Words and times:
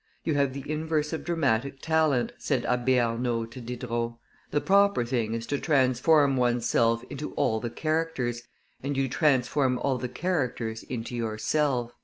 "You 0.23 0.33
have 0.33 0.53
the 0.53 0.67
inverse 0.67 1.13
of 1.13 1.23
dramatic 1.23 1.79
talent," 1.79 2.31
said 2.39 2.65
Abbe 2.65 2.99
Arnauld 2.99 3.51
to 3.51 3.61
Diderot; 3.61 4.13
"the 4.49 4.59
proper 4.59 5.05
thing 5.05 5.35
is 5.35 5.45
to 5.45 5.59
transform 5.59 6.37
one's 6.37 6.65
self 6.67 7.03
into 7.11 7.33
all 7.33 7.59
the 7.59 7.69
characters, 7.69 8.41
and 8.81 8.97
you 8.97 9.07
transform 9.07 9.77
all 9.77 9.99
the 9.99 10.09
characters 10.09 10.81
into 10.81 11.13
yourself." 11.15 11.93